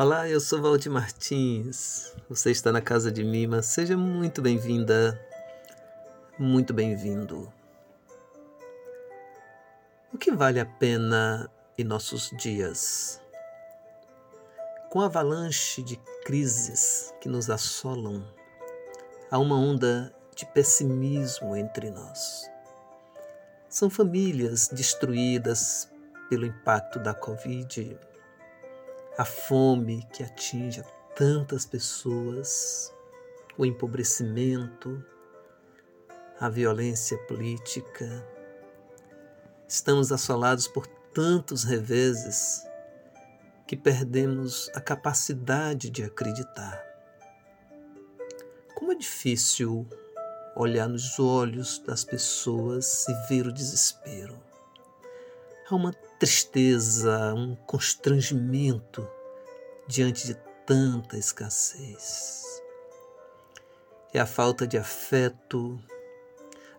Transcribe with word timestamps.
Olá, 0.00 0.28
eu 0.28 0.38
sou 0.38 0.62
Valdir 0.62 0.92
Martins. 0.92 2.14
Você 2.28 2.52
está 2.52 2.70
na 2.70 2.80
casa 2.80 3.10
de 3.10 3.24
Mima. 3.24 3.62
Seja 3.62 3.96
muito 3.96 4.40
bem-vinda, 4.40 5.20
muito 6.38 6.72
bem-vindo. 6.72 7.52
O 10.12 10.16
que 10.16 10.30
vale 10.30 10.60
a 10.60 10.64
pena 10.64 11.50
em 11.76 11.82
nossos 11.82 12.30
dias? 12.38 13.20
Com 14.88 15.00
a 15.00 15.06
avalanche 15.06 15.82
de 15.82 15.96
crises 16.24 17.12
que 17.20 17.28
nos 17.28 17.50
assolam, 17.50 18.24
há 19.28 19.36
uma 19.36 19.56
onda 19.56 20.14
de 20.32 20.46
pessimismo 20.46 21.56
entre 21.56 21.90
nós. 21.90 22.48
São 23.68 23.90
famílias 23.90 24.68
destruídas 24.68 25.90
pelo 26.30 26.46
impacto 26.46 27.00
da 27.00 27.12
Covid, 27.12 27.98
a 29.18 29.24
fome 29.24 30.06
que 30.12 30.22
atinge 30.22 30.80
tantas 31.16 31.66
pessoas, 31.66 32.94
o 33.58 33.66
empobrecimento, 33.66 35.04
a 36.38 36.48
violência 36.48 37.18
política. 37.26 38.24
Estamos 39.66 40.12
assolados 40.12 40.68
por 40.68 40.86
tantos 41.12 41.64
reveses 41.64 42.64
que 43.66 43.76
perdemos 43.76 44.70
a 44.72 44.80
capacidade 44.80 45.90
de 45.90 46.04
acreditar. 46.04 46.80
Como 48.76 48.92
é 48.92 48.94
difícil 48.94 49.84
olhar 50.54 50.88
nos 50.88 51.18
olhos 51.18 51.80
das 51.80 52.04
pessoas 52.04 53.04
e 53.08 53.14
ver 53.28 53.48
o 53.48 53.52
desespero. 53.52 54.47
Há 55.70 55.74
uma 55.74 55.92
tristeza, 56.18 57.34
um 57.34 57.54
constrangimento 57.54 59.06
diante 59.86 60.26
de 60.26 60.34
tanta 60.64 61.18
escassez. 61.18 62.62
É 64.14 64.18
a 64.18 64.24
falta 64.24 64.66
de 64.66 64.78
afeto, 64.78 65.78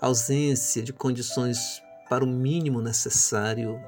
ausência 0.00 0.82
de 0.82 0.94
condições 0.94 1.82
para 2.08 2.24
o 2.24 2.26
mínimo 2.26 2.80
necessário, 2.80 3.78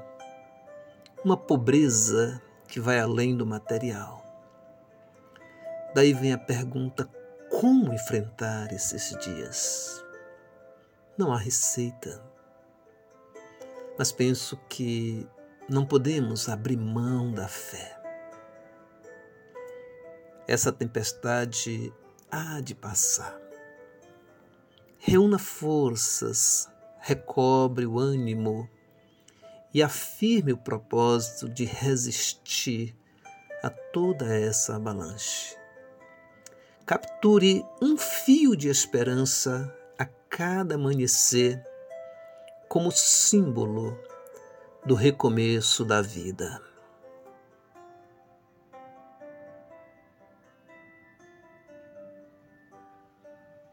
uma 1.25 1.35
pobreza 1.35 2.39
que 2.67 2.79
vai 2.79 2.99
além 2.99 3.35
do 3.35 3.43
material. 3.43 4.23
Daí 5.95 6.13
vem 6.13 6.31
a 6.31 6.37
pergunta: 6.37 7.09
como 7.49 7.91
enfrentar 7.91 8.71
esses 8.71 9.17
dias? 9.17 10.05
Não 11.17 11.33
há 11.33 11.37
receita 11.39 12.30
mas 14.01 14.11
penso 14.11 14.57
que 14.67 15.27
não 15.69 15.85
podemos 15.85 16.49
abrir 16.49 16.75
mão 16.75 17.31
da 17.31 17.47
fé. 17.47 18.01
Essa 20.47 20.71
tempestade 20.71 21.93
há 22.31 22.59
de 22.61 22.73
passar. 22.73 23.39
Reúna 24.97 25.37
forças, 25.37 26.67
recobre 26.97 27.85
o 27.85 27.99
ânimo 27.99 28.67
e 29.71 29.83
afirme 29.83 30.51
o 30.51 30.57
propósito 30.57 31.47
de 31.47 31.65
resistir 31.65 32.97
a 33.61 33.69
toda 33.69 34.35
essa 34.35 34.77
avalanche. 34.77 35.55
Capture 36.87 37.63
um 37.79 37.95
fio 37.99 38.55
de 38.55 38.67
esperança 38.67 39.71
a 39.95 40.05
cada 40.27 40.73
amanhecer 40.73 41.63
como 42.71 42.89
símbolo 42.89 43.99
do 44.85 44.95
recomeço 44.95 45.83
da 45.83 46.01
vida. 46.01 46.70